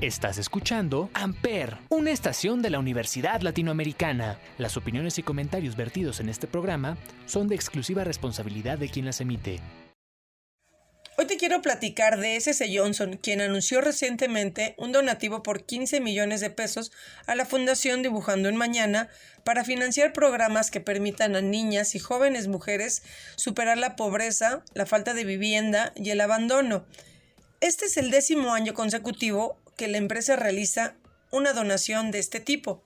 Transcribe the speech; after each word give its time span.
Estás 0.00 0.38
escuchando 0.38 1.10
Amper, 1.12 1.76
una 1.88 2.12
estación 2.12 2.62
de 2.62 2.70
la 2.70 2.78
Universidad 2.78 3.40
Latinoamericana. 3.40 4.38
Las 4.56 4.76
opiniones 4.76 5.18
y 5.18 5.24
comentarios 5.24 5.74
vertidos 5.74 6.20
en 6.20 6.28
este 6.28 6.46
programa 6.46 6.96
son 7.26 7.48
de 7.48 7.56
exclusiva 7.56 8.04
responsabilidad 8.04 8.78
de 8.78 8.90
quien 8.90 9.06
las 9.06 9.20
emite. 9.20 9.58
Hoy 11.16 11.26
te 11.26 11.36
quiero 11.36 11.62
platicar 11.62 12.20
de 12.20 12.36
S.C. 12.36 12.70
Johnson, 12.72 13.18
quien 13.20 13.40
anunció 13.40 13.80
recientemente 13.80 14.76
un 14.78 14.92
donativo 14.92 15.42
por 15.42 15.66
15 15.66 16.00
millones 16.00 16.40
de 16.40 16.50
pesos 16.50 16.92
a 17.26 17.34
la 17.34 17.44
Fundación 17.44 18.00
Dibujando 18.04 18.48
en 18.48 18.54
Mañana 18.54 19.08
para 19.42 19.64
financiar 19.64 20.12
programas 20.12 20.70
que 20.70 20.80
permitan 20.80 21.34
a 21.34 21.40
niñas 21.40 21.96
y 21.96 21.98
jóvenes 21.98 22.46
mujeres 22.46 23.02
superar 23.34 23.78
la 23.78 23.96
pobreza, 23.96 24.62
la 24.74 24.86
falta 24.86 25.12
de 25.12 25.24
vivienda 25.24 25.92
y 25.96 26.10
el 26.10 26.20
abandono. 26.20 26.86
Este 27.60 27.86
es 27.86 27.96
el 27.96 28.12
décimo 28.12 28.54
año 28.54 28.72
consecutivo 28.72 29.58
que 29.78 29.88
la 29.88 29.96
empresa 29.96 30.36
realiza 30.36 30.96
una 31.30 31.54
donación 31.54 32.10
de 32.10 32.18
este 32.18 32.40
tipo. 32.40 32.84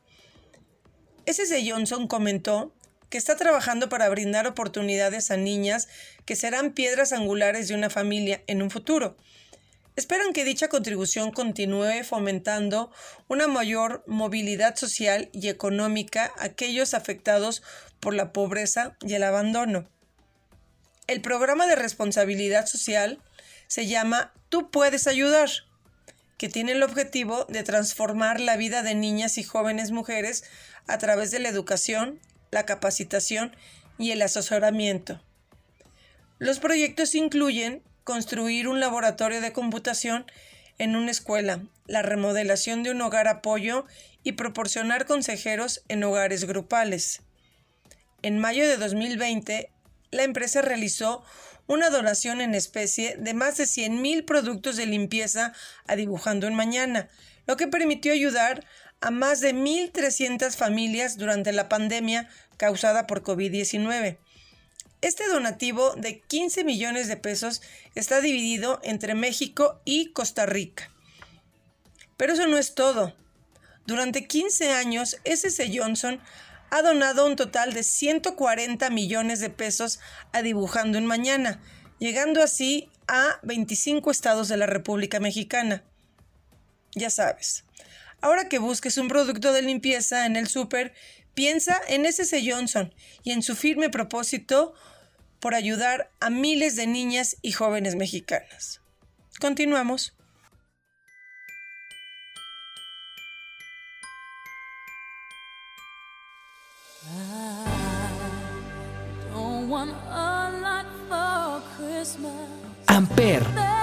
S.C. 1.27 1.69
Johnson 1.69 2.07
comentó 2.07 2.73
que 3.09 3.19
está 3.19 3.37
trabajando 3.37 3.89
para 3.89 4.09
brindar 4.11 4.47
oportunidades 4.47 5.31
a 5.31 5.37
niñas 5.37 5.89
que 6.27 6.37
serán 6.37 6.73
piedras 6.73 7.13
angulares 7.13 7.67
de 7.67 7.75
una 7.75 7.91
familia 7.91 8.45
en 8.47 8.63
un 8.63 8.71
futuro. 8.71 9.17
Esperan 9.97 10.33
que 10.33 10.45
dicha 10.45 10.69
contribución 10.69 11.33
continúe 11.33 12.05
fomentando 12.05 12.91
una 13.27 13.49
mayor 13.49 14.05
movilidad 14.07 14.77
social 14.77 15.31
y 15.33 15.49
económica 15.49 16.33
a 16.39 16.45
aquellos 16.45 16.95
afectados 16.95 17.63
por 18.01 18.15
la 18.15 18.33
pobreza 18.33 18.97
y 19.01 19.15
el 19.15 19.23
abandono. 19.23 19.89
El 21.07 21.23
programa 21.23 21.67
de 21.67 21.77
responsabilidad 21.77 22.67
social 22.67 23.19
se 23.67 23.87
llama 23.87 24.33
Tú 24.51 24.71
puedes 24.71 25.07
ayudar 25.07 25.49
que 26.43 26.49
tiene 26.49 26.73
el 26.73 26.83
objetivo 26.83 27.45
de 27.45 27.63
transformar 27.63 28.41
la 28.41 28.57
vida 28.57 28.83
de 28.83 28.97
niñas 28.97 29.39
y 29.39 29.45
jóvenes 29.45 29.93
mujeres 29.93 30.43
a 30.89 30.99
través 30.99 31.31
de 31.31 31.39
la 31.39 31.49
educación, 31.49 32.19
la 32.51 32.67
capacitación 32.67 33.55
y 33.97 34.11
el 34.11 34.23
asesoramiento. 34.23 35.23
Los 36.41 36.59
proyectos 36.59 37.15
incluyen 37.15 37.85
construir 38.03 38.67
un 38.67 38.81
laboratorio 38.81 39.41
de 39.41 39.53
computación 39.53 40.27
en 40.79 40.97
una 40.97 41.13
escuela, 41.13 41.63
la 41.87 42.03
remodelación 42.03 42.83
de 42.83 42.91
un 42.91 43.01
hogar 43.03 43.29
apoyo 43.29 43.87
y 44.25 44.33
proporcionar 44.33 45.07
consejeros 45.07 45.85
en 45.87 46.03
hogares 46.03 46.45
grupales. 46.45 47.23
En 48.23 48.41
mayo 48.41 48.67
de 48.67 48.79
2020, 48.79 49.71
la 50.11 50.25
empresa 50.25 50.61
realizó 50.61 51.23
una 51.67 51.91
donación 51.91 52.41
en 52.41 52.55
especie 52.55 53.17
de 53.17 53.35
más 53.35 53.57
de 53.57 53.65
100.000 53.65 54.25
productos 54.25 54.77
de 54.77 54.87
limpieza 54.87 55.53
a 55.87 55.97
Dibujando 55.97 56.47
en 56.47 56.55
Mañana, 56.55 57.09
lo 57.47 57.57
que 57.57 57.69
permitió 57.69 58.13
ayudar 58.13 58.65
a 59.01 59.11
más 59.11 59.41
de 59.41 59.55
1.300 59.55 60.55
familias 60.57 61.19
durante 61.19 61.53
la 61.53 61.69
pandemia 61.69 62.29
causada 62.57 63.07
por 63.07 63.23
COVID-19. 63.23 64.19
Este 65.01 65.27
donativo 65.27 65.95
de 65.97 66.21
15 66.21 66.63
millones 66.63 67.09
de 67.09 67.17
pesos 67.17 67.61
está 67.97 68.21
dividido 68.21 68.79
entre 68.85 69.15
México 69.15 69.81
y 69.85 70.13
Costa 70.13 70.47
Rica. 70.47 70.93
Pero 72.17 72.35
eso 72.35 72.47
no 72.47 72.57
es 72.57 72.77
todo. 72.77 73.13
Durante 73.85 74.29
15 74.29 74.71
años, 74.71 75.19
S.C. 75.25 75.77
Johnson 75.77 76.21
ha 76.73 76.81
donado 76.81 77.27
un 77.27 77.37
total 77.37 77.75
de 77.75 77.83
140 77.83 78.89
millones 78.89 79.41
de 79.41 79.51
pesos 79.51 80.01
a 80.33 80.41
Dibujando 80.41 80.97
en 80.97 81.05
Mañana, 81.05 81.61
llegando 81.99 82.43
así 82.43 82.89
a 83.07 83.39
25 83.43 84.11
estados 84.11 84.49
de 84.49 84.57
la 84.57 84.65
República 84.65 85.21
Mexicana. 85.21 85.85
Ya 86.95 87.11
sabes, 87.11 87.67
ahora 88.23 88.49
que 88.49 88.59
busques 88.59 88.97
un 88.97 89.09
producto 89.09 89.53
de 89.53 89.61
limpieza 89.61 90.25
en 90.25 90.35
el 90.35 90.49
súper, 90.49 90.95
piensa 91.35 91.79
en 91.89 92.07
S.C. 92.07 92.43
Johnson 92.51 92.95
y 93.23 93.33
en 93.33 93.43
su 93.43 93.55
firme 93.55 93.91
propósito 93.91 94.73
por 95.41 95.55
ayudar 95.55 96.11
a 96.21 96.31
miles 96.31 96.75
de 96.75 96.87
niñas 96.87 97.37
y 97.43 97.53
jóvenes 97.53 97.97
mexicanas. 97.97 98.81
Continuamos. 99.41 100.15
Amper. 112.87 113.82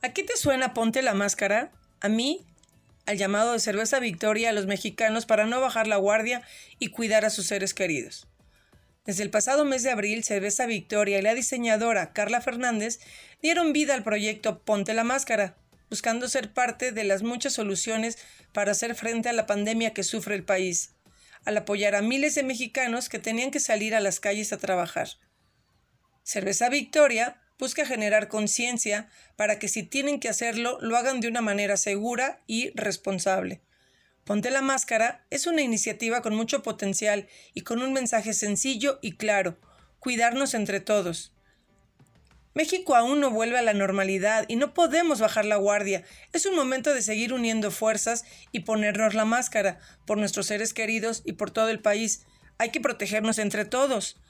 ¿A 0.00 0.10
qué 0.12 0.22
te 0.22 0.36
suena 0.36 0.74
Ponte 0.74 1.02
la 1.02 1.12
Máscara? 1.12 1.72
A 2.00 2.08
mí, 2.08 2.46
al 3.06 3.18
llamado 3.18 3.52
de 3.52 3.58
Cerveza 3.58 3.98
Victoria 3.98 4.50
a 4.50 4.52
los 4.52 4.66
mexicanos 4.66 5.26
para 5.26 5.46
no 5.46 5.60
bajar 5.60 5.88
la 5.88 5.96
guardia 5.96 6.42
y 6.78 6.90
cuidar 6.90 7.24
a 7.24 7.30
sus 7.30 7.46
seres 7.46 7.74
queridos. 7.74 8.28
Desde 9.04 9.24
el 9.24 9.30
pasado 9.30 9.64
mes 9.64 9.82
de 9.82 9.90
abril, 9.90 10.22
Cerveza 10.22 10.66
Victoria 10.66 11.18
y 11.18 11.22
la 11.22 11.34
diseñadora 11.34 12.12
Carla 12.12 12.40
Fernández 12.40 13.00
dieron 13.42 13.72
vida 13.72 13.94
al 13.94 14.04
proyecto 14.04 14.62
Ponte 14.62 14.94
la 14.94 15.02
Máscara, 15.02 15.56
buscando 15.90 16.28
ser 16.28 16.52
parte 16.52 16.92
de 16.92 17.02
las 17.02 17.24
muchas 17.24 17.54
soluciones 17.54 18.18
para 18.52 18.70
hacer 18.70 18.94
frente 18.94 19.28
a 19.28 19.32
la 19.32 19.46
pandemia 19.46 19.94
que 19.94 20.04
sufre 20.04 20.36
el 20.36 20.44
país, 20.44 20.94
al 21.44 21.56
apoyar 21.56 21.96
a 21.96 22.02
miles 22.02 22.36
de 22.36 22.44
mexicanos 22.44 23.08
que 23.08 23.18
tenían 23.18 23.50
que 23.50 23.58
salir 23.58 23.96
a 23.96 24.00
las 24.00 24.20
calles 24.20 24.52
a 24.52 24.58
trabajar. 24.58 25.08
Cerveza 26.22 26.68
Victoria 26.68 27.40
busca 27.58 27.84
generar 27.84 28.28
conciencia 28.28 29.08
para 29.36 29.58
que 29.58 29.68
si 29.68 29.82
tienen 29.82 30.20
que 30.20 30.28
hacerlo, 30.28 30.78
lo 30.80 30.96
hagan 30.96 31.20
de 31.20 31.28
una 31.28 31.40
manera 31.40 31.76
segura 31.76 32.40
y 32.46 32.70
responsable. 32.74 33.60
Ponte 34.24 34.50
la 34.50 34.62
máscara 34.62 35.24
es 35.30 35.46
una 35.46 35.62
iniciativa 35.62 36.20
con 36.20 36.34
mucho 36.34 36.62
potencial 36.62 37.28
y 37.54 37.62
con 37.62 37.82
un 37.82 37.92
mensaje 37.92 38.34
sencillo 38.34 38.98
y 39.00 39.16
claro, 39.16 39.58
cuidarnos 40.00 40.54
entre 40.54 40.80
todos. 40.80 41.32
México 42.54 42.96
aún 42.96 43.20
no 43.20 43.30
vuelve 43.30 43.56
a 43.56 43.62
la 43.62 43.72
normalidad 43.72 44.44
y 44.48 44.56
no 44.56 44.74
podemos 44.74 45.20
bajar 45.20 45.44
la 45.44 45.56
guardia. 45.56 46.02
Es 46.32 46.44
un 46.44 46.56
momento 46.56 46.92
de 46.92 47.02
seguir 47.02 47.32
uniendo 47.32 47.70
fuerzas 47.70 48.24
y 48.50 48.60
ponernos 48.60 49.14
la 49.14 49.24
máscara 49.24 49.78
por 50.06 50.18
nuestros 50.18 50.46
seres 50.46 50.74
queridos 50.74 51.22
y 51.24 51.34
por 51.34 51.50
todo 51.50 51.68
el 51.68 51.80
país. 51.80 52.26
Hay 52.58 52.70
que 52.70 52.80
protegernos 52.80 53.38
entre 53.38 53.64
todos. 53.64 54.20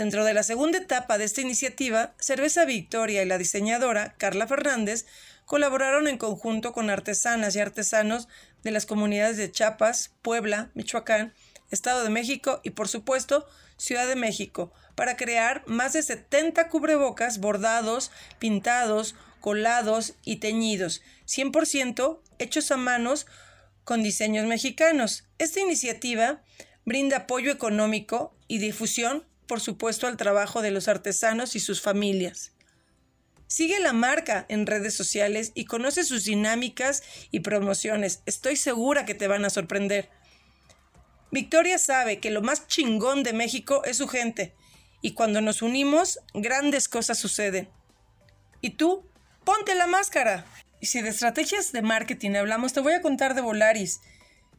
Dentro 0.00 0.24
de 0.24 0.32
la 0.32 0.42
segunda 0.42 0.78
etapa 0.78 1.18
de 1.18 1.24
esta 1.24 1.42
iniciativa, 1.42 2.14
Cerveza 2.18 2.64
Victoria 2.64 3.22
y 3.22 3.26
la 3.26 3.36
diseñadora 3.36 4.14
Carla 4.16 4.46
Fernández 4.46 5.04
colaboraron 5.44 6.08
en 6.08 6.16
conjunto 6.16 6.72
con 6.72 6.88
artesanas 6.88 7.54
y 7.54 7.60
artesanos 7.60 8.26
de 8.62 8.70
las 8.70 8.86
comunidades 8.86 9.36
de 9.36 9.52
Chiapas, 9.52 10.14
Puebla, 10.22 10.70
Michoacán, 10.72 11.34
Estado 11.70 12.02
de 12.02 12.08
México 12.08 12.62
y 12.64 12.70
por 12.70 12.88
supuesto 12.88 13.46
Ciudad 13.76 14.08
de 14.08 14.16
México 14.16 14.72
para 14.94 15.18
crear 15.18 15.64
más 15.66 15.92
de 15.92 16.02
70 16.02 16.70
cubrebocas 16.70 17.38
bordados, 17.38 18.10
pintados, 18.38 19.14
colados 19.40 20.14
y 20.24 20.36
teñidos, 20.36 21.02
100% 21.26 22.20
hechos 22.38 22.70
a 22.70 22.78
manos 22.78 23.26
con 23.84 24.02
diseños 24.02 24.46
mexicanos. 24.46 25.24
Esta 25.36 25.60
iniciativa 25.60 26.42
brinda 26.86 27.18
apoyo 27.18 27.52
económico 27.52 28.34
y 28.48 28.60
difusión 28.60 29.28
por 29.50 29.60
supuesto, 29.60 30.06
al 30.06 30.16
trabajo 30.16 30.62
de 30.62 30.70
los 30.70 30.86
artesanos 30.86 31.56
y 31.56 31.58
sus 31.58 31.82
familias. 31.82 32.52
Sigue 33.48 33.80
la 33.80 33.92
marca 33.92 34.46
en 34.48 34.64
redes 34.64 34.94
sociales 34.94 35.50
y 35.56 35.64
conoce 35.64 36.04
sus 36.04 36.22
dinámicas 36.22 37.02
y 37.32 37.40
promociones. 37.40 38.22
Estoy 38.26 38.54
segura 38.54 39.04
que 39.04 39.16
te 39.16 39.26
van 39.26 39.44
a 39.44 39.50
sorprender. 39.50 40.08
Victoria 41.32 41.78
sabe 41.78 42.20
que 42.20 42.30
lo 42.30 42.42
más 42.42 42.68
chingón 42.68 43.24
de 43.24 43.32
México 43.32 43.82
es 43.84 43.96
su 43.96 44.06
gente 44.06 44.54
y 45.02 45.14
cuando 45.14 45.40
nos 45.40 45.62
unimos, 45.62 46.20
grandes 46.32 46.86
cosas 46.86 47.18
suceden. 47.18 47.68
¿Y 48.60 48.76
tú? 48.76 49.04
Ponte 49.44 49.74
la 49.74 49.88
máscara. 49.88 50.46
Y 50.78 50.86
si 50.86 51.02
de 51.02 51.08
estrategias 51.08 51.72
de 51.72 51.82
marketing 51.82 52.36
hablamos, 52.36 52.72
te 52.72 52.78
voy 52.78 52.92
a 52.92 53.02
contar 53.02 53.34
de 53.34 53.40
Volaris 53.40 54.00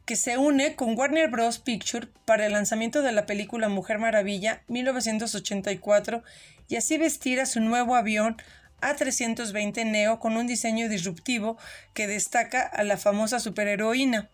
que 0.06 0.16
se 0.16 0.36
une 0.36 0.74
con 0.74 0.98
Warner 0.98 1.30
Bros. 1.30 1.58
Picture 1.58 2.08
para 2.24 2.46
el 2.46 2.52
lanzamiento 2.52 3.02
de 3.02 3.12
la 3.12 3.26
película 3.26 3.68
Mujer 3.68 3.98
Maravilla 3.98 4.62
1984 4.68 6.22
y 6.68 6.76
así 6.76 6.98
vestir 6.98 7.40
a 7.40 7.46
su 7.46 7.60
nuevo 7.60 7.94
avión 7.94 8.36
A320 8.80 9.86
Neo 9.86 10.18
con 10.18 10.36
un 10.36 10.46
diseño 10.46 10.88
disruptivo 10.88 11.56
que 11.94 12.06
destaca 12.06 12.62
a 12.62 12.82
la 12.82 12.96
famosa 12.96 13.38
superheroína. 13.38 14.28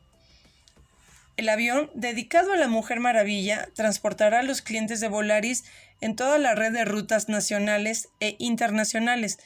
El 1.37 1.49
avión, 1.51 1.91
dedicado 1.95 2.53
a 2.53 2.57
la 2.57 2.67
Mujer 2.67 2.99
Maravilla, 2.99 3.69
transportará 3.75 4.41
a 4.41 4.43
los 4.43 4.61
clientes 4.61 4.99
de 5.01 5.09
Volaris 5.09 5.65
en 6.01 6.17
toda 6.17 6.39
la 6.39 6.55
red 6.55 6.73
de 6.73 6.85
rutas 6.85 7.29
nacionales 7.29 8.09
e 8.19 8.35
internacionales. 8.41 9.39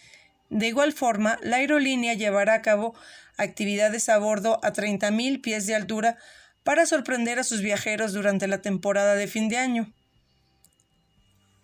De 0.48 0.68
igual 0.68 0.92
forma, 0.92 1.38
la 1.42 1.56
aerolínea 1.56 2.14
llevará 2.14 2.54
a 2.54 2.62
cabo 2.62 2.94
actividades 3.36 4.08
a 4.08 4.18
bordo 4.18 4.60
a 4.62 4.72
30.000 4.72 5.40
pies 5.40 5.66
de 5.66 5.74
altura 5.74 6.18
para 6.64 6.86
sorprender 6.86 7.38
a 7.38 7.44
sus 7.44 7.60
viajeros 7.60 8.12
durante 8.12 8.46
la 8.46 8.62
temporada 8.62 9.14
de 9.14 9.26
fin 9.26 9.48
de 9.48 9.58
año. 9.58 9.92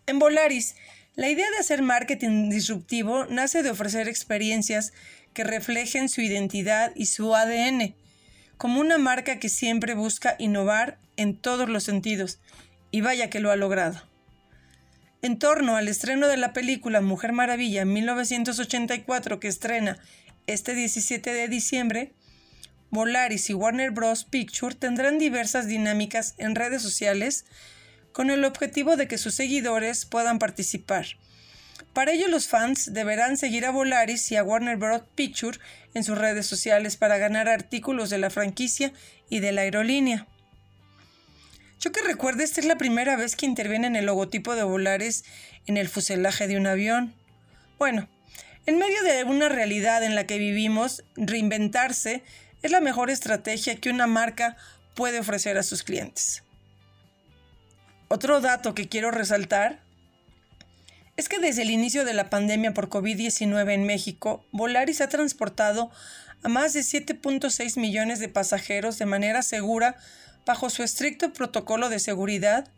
En 0.06 0.18
Volaris, 0.18 0.75
la 1.14 1.28
idea 1.28 1.50
de 1.50 1.58
hacer 1.58 1.82
marketing 1.82 2.48
disruptivo 2.48 3.26
nace 3.26 3.62
de 3.62 3.70
ofrecer 3.70 4.08
experiencias 4.08 4.92
que 5.34 5.44
reflejen 5.44 6.08
su 6.08 6.20
identidad 6.20 6.92
y 6.94 7.06
su 7.06 7.34
ADN, 7.34 7.94
como 8.56 8.80
una 8.80 8.98
marca 8.98 9.38
que 9.38 9.48
siempre 9.48 9.94
busca 9.94 10.37
innovar 10.38 10.98
en 11.16 11.37
todos 11.37 11.68
los 11.68 11.84
sentidos, 11.84 12.40
y 12.90 13.02
vaya 13.02 13.30
que 13.30 13.40
lo 13.40 13.50
ha 13.50 13.56
logrado. 13.56 14.02
En 15.20 15.38
torno 15.38 15.76
al 15.76 15.88
estreno 15.88 16.28
de 16.28 16.37
la 16.37 16.52
película 16.52 17.00
Mujer 17.00 17.32
Maravilla 17.32 17.82
en 17.82 17.92
1984 17.92 19.40
que 19.40 19.48
estrena 19.48 19.98
este 20.49 20.75
17 20.75 21.33
de 21.33 21.47
diciembre, 21.47 22.12
Volaris 22.90 23.50
y 23.50 23.55
Warner 23.55 23.90
Bros. 23.90 24.25
Picture 24.25 24.75
tendrán 24.75 25.19
diversas 25.19 25.69
dinámicas 25.69 26.35
en 26.38 26.55
redes 26.55 26.81
sociales 26.81 27.45
con 28.12 28.31
el 28.31 28.45
objetivo 28.45 28.97
de 28.97 29.07
que 29.07 29.19
sus 29.19 29.35
seguidores 29.35 30.07
puedan 30.07 30.38
participar. 30.38 31.07
Para 31.93 32.12
ello 32.12 32.28
los 32.28 32.49
fans 32.49 32.95
deberán 32.95 33.37
seguir 33.37 33.67
a 33.67 33.71
Volaris 33.71 34.33
y 34.33 34.37
a 34.37 34.43
Warner 34.43 34.78
Bros. 34.78 35.02
Picture 35.14 35.59
en 35.93 36.02
sus 36.02 36.17
redes 36.17 36.47
sociales 36.47 36.97
para 36.97 37.19
ganar 37.19 37.49
artículos 37.49 38.09
de 38.09 38.19
la 38.19 38.31
franquicia 38.31 38.93
y 39.28 39.40
de 39.40 39.52
la 39.52 39.61
aerolínea. 39.61 40.26
Yo 41.78 41.93
que 41.93 42.02
recuerdo, 42.02 42.43
esta 42.43 42.61
es 42.61 42.67
la 42.67 42.78
primera 42.78 43.17
vez 43.17 43.37
que 43.37 43.47
interviene 43.47 43.87
en 43.87 43.97
el 43.97 44.07
logotipo 44.07 44.57
de 44.57 44.64
Volaris 44.64 45.25
en 45.67 45.76
el 45.76 45.88
fuselaje 45.88 46.49
de 46.49 46.57
un 46.57 46.67
avión. 46.67 47.14
Bueno, 47.78 48.09
en 48.68 48.76
medio 48.76 49.02
de 49.02 49.25
una 49.25 49.48
realidad 49.48 50.02
en 50.04 50.14
la 50.14 50.26
que 50.26 50.37
vivimos, 50.37 51.02
reinventarse 51.16 52.22
es 52.60 52.70
la 52.70 52.82
mejor 52.82 53.08
estrategia 53.08 53.76
que 53.76 53.88
una 53.88 54.06
marca 54.06 54.58
puede 54.94 55.20
ofrecer 55.20 55.56
a 55.56 55.62
sus 55.62 55.82
clientes. 55.82 56.42
Otro 58.08 58.42
dato 58.42 58.75
que 58.75 58.87
quiero 58.87 59.10
resaltar 59.10 59.80
es 61.16 61.30
que 61.30 61.38
desde 61.38 61.62
el 61.62 61.70
inicio 61.70 62.04
de 62.04 62.12
la 62.12 62.28
pandemia 62.28 62.75
por 62.75 62.90
COVID-19 62.90 63.72
en 63.72 63.84
México, 63.84 64.44
Volaris 64.52 65.00
ha 65.00 65.08
transportado 65.08 65.90
a 66.42 66.48
más 66.50 66.75
de 66.75 66.80
7.6 66.80 67.80
millones 67.80 68.20
de 68.20 68.28
pasajeros 68.28 68.98
de 68.98 69.06
manera 69.06 69.40
segura 69.40 69.96
bajo 70.44 70.68
su 70.68 70.82
estricto 70.82 71.32
protocolo 71.32 71.88
de 71.88 72.00
seguridad 72.00 72.68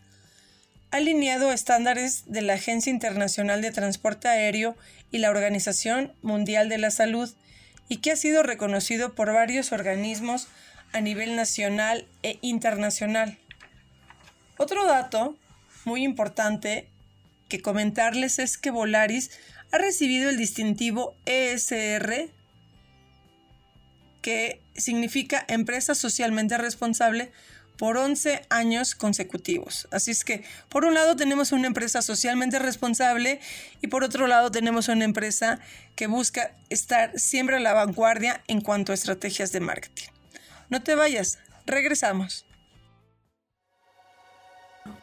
alineado 0.91 1.51
a 1.51 1.55
estándares 1.55 2.25
de 2.27 2.43
la 2.43 2.55
Agencia 2.55 2.91
Internacional 2.91 3.63
de 3.63 3.71
Transporte 3.71 4.29
Aéreo 4.29 4.77
y 5.11 5.19
la 5.19 5.31
Organización 5.31 6.13
Mundial 6.23 6.69
de 6.69 6.79
la 6.79 6.91
Salud 6.91 7.31
y 7.89 7.99
que 7.99 8.13
ha 8.13 8.17
sido 8.17 8.43
reconocido 8.43 9.15
por 9.15 9.33
varios 9.33 9.73
organismos 9.73 10.49
a 10.93 11.01
nivel 11.01 11.37
nacional 11.37 12.07
e 12.23 12.39
internacional. 12.43 13.39
Otro 14.57 14.85
dato 14.87 15.37
muy 15.85 16.05
importante 16.05 16.89
que 17.49 17.63
comentarles 17.63 18.39
es 18.39 18.59
que 18.59 18.71
Volaris 18.71 19.31
ha 19.73 19.79
recibido 19.79 20.31
el 20.31 20.37
distintivo 20.37 21.15
ESR, 21.27 22.29
que 24.23 24.61
significa 24.77 25.45
Empresa 25.49 25.95
Socialmente 25.95 26.59
Responsable, 26.59 27.31
por 27.81 27.97
11 27.97 28.43
años 28.51 28.95
consecutivos. 28.95 29.89
Así 29.91 30.11
es 30.11 30.23
que, 30.23 30.45
por 30.69 30.85
un 30.85 30.93
lado 30.93 31.17
tenemos 31.17 31.51
una 31.51 31.67
empresa 31.67 32.03
socialmente 32.03 32.59
responsable 32.59 33.41
y 33.81 33.87
por 33.87 34.05
otro 34.05 34.27
lado 34.27 34.51
tenemos 34.51 34.89
una 34.89 35.07
empresa 35.07 35.61
que 35.97 36.07
busca 36.07 36.55
estar 36.69 37.19
siempre 37.19 37.57
a 37.57 37.59
la 37.59 37.73
vanguardia 37.73 38.45
en 38.49 38.61
cuanto 38.61 38.93
a 38.93 38.95
estrategias 38.95 39.51
de 39.53 39.61
marketing. 39.61 40.09
No 40.69 40.83
te 40.83 40.95
vayas, 40.95 41.39
regresamos. 41.65 42.45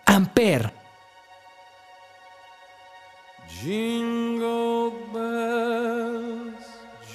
Amper. 0.06 0.72
Jingle 3.60 4.92
bells, 5.12 6.66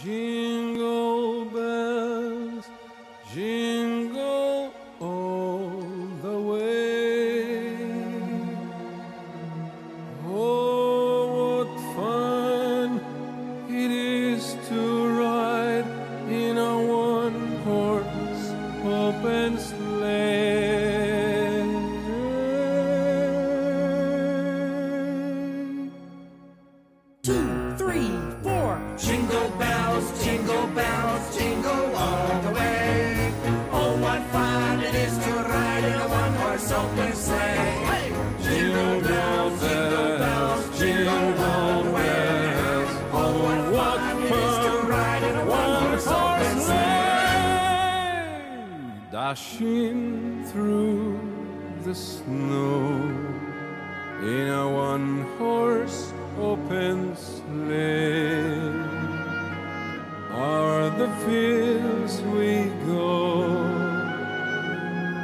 jingle 0.03 1.45
bells, 1.55 2.67
jingle 3.33 3.92
to 14.43 15.22
Dashing 49.13 50.43
through 50.47 51.21
the 51.85 51.95
snow 51.95 53.11
in 54.23 54.49
a 54.49 54.71
one-horse 54.71 56.15
open 56.41 57.15
sleigh. 57.15 58.73
O'er 60.33 60.89
the 60.97 61.11
fields 61.27 62.23
we 62.23 62.71
go, 62.87 63.49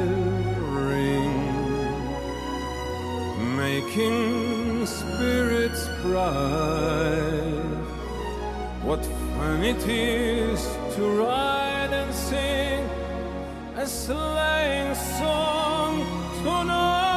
making 3.94 4.86
spirits 4.86 5.88
bright. 6.02 7.52
What 8.82 9.04
fun 9.04 9.62
it 9.62 9.86
is 9.86 10.60
to 10.96 11.02
ride 11.22 11.92
and 11.92 12.12
sing 12.12 12.84
a 13.76 13.86
sleighing 13.86 14.94
song 14.94 16.04
tonight. 16.42 17.13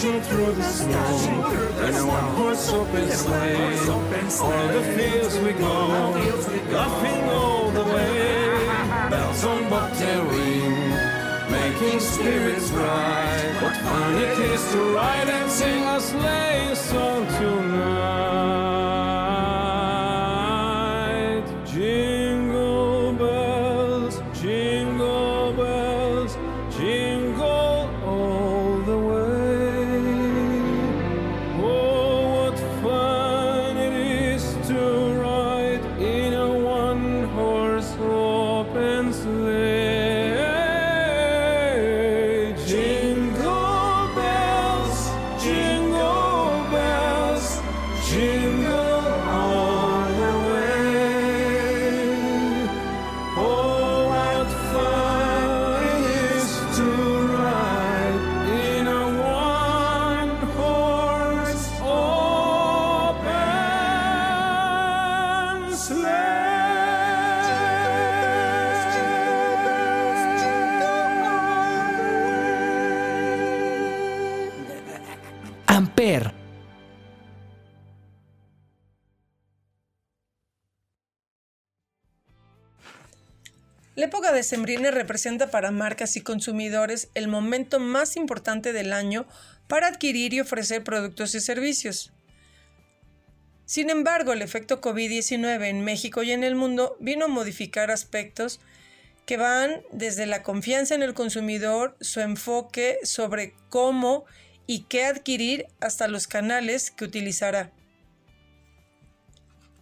Dashing 0.00 0.22
through 0.22 0.52
the 0.52 0.62
snow 0.62 1.68
in 1.86 1.94
a 1.94 2.06
one-horse 2.06 2.72
open 2.72 3.10
sleigh. 3.10 3.76
O'er 4.40 4.72
the 4.72 4.82
fields 4.96 5.38
we 5.40 5.52
go, 5.52 5.88
laughing 6.72 7.24
all 7.28 7.70
the 7.70 7.84
way. 7.84 9.10
Bells 9.10 9.44
on 9.44 9.68
bobtail 9.68 10.24
ring, 10.24 10.88
making 11.50 12.00
spirits 12.00 12.70
bright. 12.70 13.58
What 13.60 13.76
fun 13.76 14.14
it 14.14 14.38
is 14.38 14.72
to 14.72 14.94
ride 14.94 15.28
and 15.28 15.50
sing 15.50 15.84
a 15.84 16.00
sleigh 16.00 16.74
song 16.74 17.26
tonight. 17.26 18.29
Época 84.10 84.32
de 84.32 84.42
Sembrine 84.42 84.90
representa 84.90 85.52
para 85.52 85.70
marcas 85.70 86.16
y 86.16 86.20
consumidores 86.20 87.10
el 87.14 87.28
momento 87.28 87.78
más 87.78 88.16
importante 88.16 88.72
del 88.72 88.92
año 88.92 89.24
para 89.68 89.86
adquirir 89.86 90.34
y 90.34 90.40
ofrecer 90.40 90.82
productos 90.82 91.32
y 91.36 91.40
servicios. 91.40 92.12
Sin 93.66 93.88
embargo, 93.88 94.32
el 94.32 94.42
efecto 94.42 94.80
COVID-19 94.80 95.64
en 95.68 95.84
México 95.84 96.24
y 96.24 96.32
en 96.32 96.42
el 96.42 96.56
mundo 96.56 96.96
vino 96.98 97.26
a 97.26 97.28
modificar 97.28 97.92
aspectos 97.92 98.58
que 99.26 99.36
van 99.36 99.80
desde 99.92 100.26
la 100.26 100.42
confianza 100.42 100.96
en 100.96 101.04
el 101.04 101.14
consumidor, 101.14 101.96
su 102.00 102.18
enfoque 102.18 102.98
sobre 103.04 103.54
cómo 103.68 104.24
y 104.66 104.86
qué 104.88 105.04
adquirir 105.04 105.68
hasta 105.78 106.08
los 106.08 106.26
canales 106.26 106.90
que 106.90 107.04
utilizará. 107.04 107.70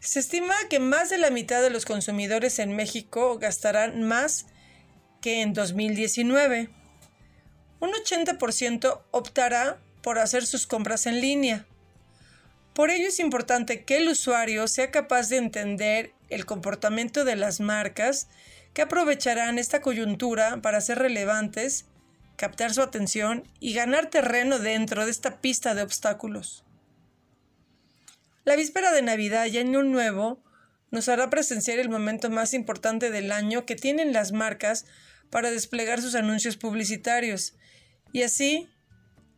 Se 0.08 0.20
estima 0.20 0.54
que 0.70 0.78
más 0.78 1.10
de 1.10 1.18
la 1.18 1.28
mitad 1.28 1.60
de 1.60 1.68
los 1.68 1.84
consumidores 1.84 2.58
en 2.60 2.74
México 2.74 3.38
gastarán 3.38 4.04
más 4.04 4.46
que 5.20 5.42
en 5.42 5.52
2019. 5.52 6.70
Un 7.80 7.90
80% 7.90 9.02
optará 9.10 9.78
por 10.02 10.18
hacer 10.18 10.46
sus 10.46 10.66
compras 10.66 11.04
en 11.04 11.20
línea. 11.20 11.66
Por 12.72 12.88
ello 12.88 13.08
es 13.08 13.20
importante 13.20 13.84
que 13.84 13.98
el 13.98 14.08
usuario 14.08 14.66
sea 14.66 14.90
capaz 14.90 15.28
de 15.28 15.36
entender 15.36 16.14
el 16.30 16.46
comportamiento 16.46 17.26
de 17.26 17.36
las 17.36 17.60
marcas 17.60 18.28
que 18.72 18.80
aprovecharán 18.80 19.58
esta 19.58 19.82
coyuntura 19.82 20.62
para 20.62 20.80
ser 20.80 21.00
relevantes, 21.00 21.84
captar 22.36 22.72
su 22.72 22.80
atención 22.80 23.46
y 23.60 23.74
ganar 23.74 24.08
terreno 24.08 24.58
dentro 24.58 25.04
de 25.04 25.10
esta 25.10 25.42
pista 25.42 25.74
de 25.74 25.82
obstáculos. 25.82 26.64
La 28.48 28.56
víspera 28.56 28.92
de 28.92 29.02
Navidad 29.02 29.44
y 29.44 29.58
Año 29.58 29.82
Nuevo 29.82 30.42
nos 30.90 31.10
hará 31.10 31.28
presenciar 31.28 31.78
el 31.80 31.90
momento 31.90 32.30
más 32.30 32.54
importante 32.54 33.10
del 33.10 33.30
año 33.30 33.66
que 33.66 33.76
tienen 33.76 34.14
las 34.14 34.32
marcas 34.32 34.86
para 35.28 35.50
desplegar 35.50 36.00
sus 36.00 36.14
anuncios 36.14 36.56
publicitarios 36.56 37.56
y 38.10 38.22
así 38.22 38.66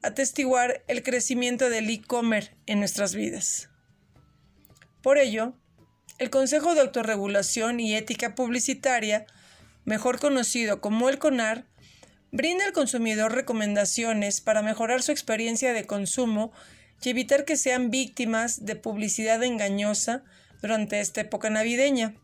atestiguar 0.05 0.85
el 0.87 1.03
crecimiento 1.03 1.71
del 1.71 1.91
e-commerce 1.91 2.57
en 2.67 2.79
nuestras 2.79 3.17
vidas. 3.17 3.69
Por 5.03 5.19
ello, 5.19 5.59
el 6.19 6.31
Consejo 6.31 6.77
de 6.77 6.83
Autorregulación 6.83 7.81
y 7.81 7.97
Ética 7.97 8.37
Publicitaria, 8.37 9.27
mejor 9.85 10.21
conocido 10.21 10.81
como 10.81 11.09
el 11.09 11.19
CONAR, 11.19 11.67
brinda 12.31 12.65
al 12.65 12.73
consumidor 12.73 13.35
recomendaciones 13.35 14.41
para 14.41 14.63
mejorar 14.63 15.03
su 15.03 15.11
experiencia 15.11 15.73
de 15.73 15.85
consumo 15.85 16.53
y 17.03 17.11
evitar 17.11 17.45
que 17.45 17.57
sean 17.57 17.91
víctimas 17.91 18.65
de 18.65 18.77
publicidad 18.77 19.43
engañosa 19.43 20.23
durante 20.61 21.01
esta 21.01 21.23
época 21.23 21.51
navideña. 21.51 22.15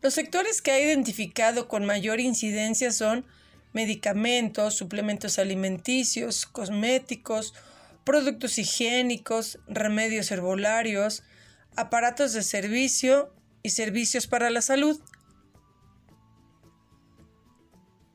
Los 0.00 0.14
sectores 0.14 0.60
que 0.60 0.70
ha 0.70 0.80
identificado 0.80 1.66
con 1.66 1.86
mayor 1.86 2.20
incidencia 2.20 2.92
son 2.92 3.24
medicamentos, 3.72 4.74
suplementos 4.74 5.38
alimenticios, 5.38 6.46
cosméticos, 6.46 7.54
productos 8.04 8.58
higiénicos, 8.58 9.58
remedios 9.66 10.30
herbolarios, 10.30 11.22
aparatos 11.74 12.32
de 12.34 12.42
servicio 12.42 13.34
y 13.62 13.70
servicios 13.70 14.26
para 14.26 14.50
la 14.50 14.62
salud. 14.62 15.00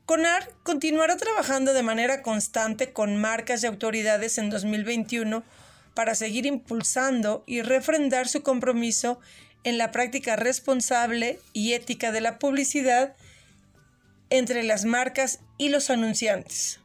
CONAR 0.09 0.51
continuará 0.63 1.17
trabajando 1.17 1.71
de 1.71 1.83
manera 1.83 2.23
constante 2.23 2.91
con 2.93 3.21
marcas 3.21 3.61
y 3.61 3.67
autoridades 3.67 4.39
en 4.39 4.49
2021 4.49 5.43
para 5.93 6.15
seguir 6.15 6.47
impulsando 6.47 7.43
y 7.45 7.61
refrendar 7.61 8.27
su 8.27 8.41
compromiso 8.41 9.19
en 9.63 9.77
la 9.77 9.91
práctica 9.91 10.35
responsable 10.35 11.39
y 11.53 11.73
ética 11.73 12.11
de 12.11 12.21
la 12.21 12.39
publicidad 12.39 13.15
entre 14.31 14.63
las 14.63 14.83
marcas 14.83 15.41
y 15.59 15.69
los 15.69 15.91
anunciantes, 15.91 16.79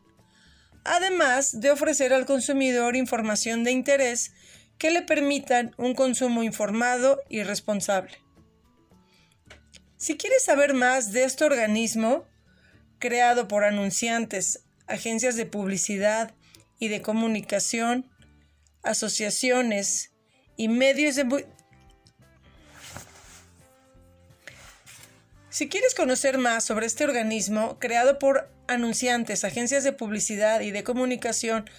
además 0.84 1.62
de 1.62 1.70
ofrecer 1.70 2.12
al 2.12 2.26
consumidor 2.26 2.94
información 2.94 3.64
de 3.64 3.70
interés 3.70 4.32
que 4.76 4.90
le 4.90 5.00
permitan 5.00 5.74
un 5.78 5.94
consumo 5.94 6.42
informado 6.42 7.22
y 7.30 7.42
responsable. 7.42 8.18
Si 9.96 10.18
quieres 10.18 10.44
saber 10.44 10.74
más 10.74 11.12
de 11.12 11.24
este 11.24 11.46
organismo, 11.46 12.26
creado 12.98 13.48
por 13.48 13.64
anunciantes, 13.64 14.64
agencias 14.86 15.36
de 15.36 15.46
publicidad 15.46 16.34
y 16.78 16.88
de 16.88 17.02
comunicación, 17.02 18.10
asociaciones 18.82 20.12
y 20.56 20.68
medios 20.68 21.16
de... 21.16 21.46
Si 25.48 25.68
quieres 25.68 25.94
conocer 25.94 26.38
más 26.38 26.64
sobre 26.64 26.86
este 26.86 27.04
organismo, 27.04 27.78
creado 27.78 28.18
por 28.18 28.50
anunciantes, 28.66 29.44
agencias 29.44 29.84
de 29.84 29.92
publicidad 29.92 30.60
y 30.60 30.72
de 30.72 30.82
comunicación, 30.82 31.70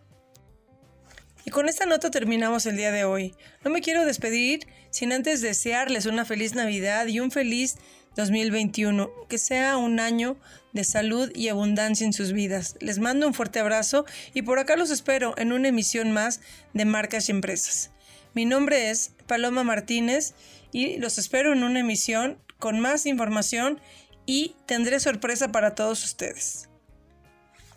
Y 1.45 1.51
con 1.51 1.69
esta 1.69 1.87
nota 1.87 2.11
terminamos 2.11 2.67
el 2.67 2.77
día 2.77 2.93
de 2.93 3.05
hoy. 3.05 3.35
No 3.65 3.71
me 3.71 3.81
quiero 3.81 4.05
despedir 4.05 4.67
sin 4.91 5.13
antes 5.13 5.41
desearles 5.41 6.07
una 6.07 6.25
feliz 6.25 6.55
Navidad 6.55 7.07
y 7.07 7.21
un 7.21 7.31
feliz 7.31 7.77
2021. 8.17 9.11
Que 9.29 9.39
sea 9.39 9.77
un 9.77 10.01
año 10.01 10.37
de 10.73 10.85
salud 10.85 11.31
y 11.35 11.49
abundancia 11.49 12.05
en 12.05 12.13
sus 12.13 12.33
vidas. 12.33 12.77
Les 12.81 12.99
mando 12.99 13.27
un 13.27 13.35
fuerte 13.35 13.61
abrazo 13.61 14.05
y 14.35 14.43
por 14.43 14.59
acá 14.59 14.77
los 14.77 14.91
espero 14.91 15.35
en 15.39 15.53
una 15.53 15.69
emisión 15.69 16.13
más 16.13 16.41
de 16.75 16.85
Marcas 16.85 17.29
y 17.29 17.33
Empresas. 17.33 17.91
Mi 18.35 18.45
nombre 18.45 18.91
es 18.91 19.13
Paloma 19.27 19.65
Martínez 19.65 20.35
y 20.73 20.99
los 20.99 21.17
espero 21.17 21.53
en 21.53 21.65
una 21.65 21.81
emisión 21.81 22.39
con 22.59 22.81
más 22.81 23.07
información 23.07 23.81
y 24.27 24.57
tendré 24.67 25.01
sorpresa 25.01 25.53
para 25.53 25.75
todos 25.75 26.05
ustedes. 26.05 26.69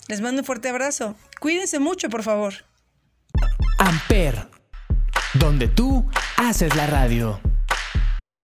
Les 0.10 0.22
mando 0.22 0.42
un 0.42 0.46
fuerte 0.46 0.70
abrazo. 0.70 1.16
Cuídense 1.40 1.78
mucho, 1.78 2.10
por 2.10 2.24
favor. 2.24 2.56
Amper, 3.78 4.50
donde 5.36 5.68
tú 5.68 6.10
haces 6.36 6.76
la 6.76 6.88
radio. 6.88 7.40